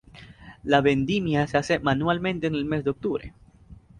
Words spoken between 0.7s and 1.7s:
vendimia se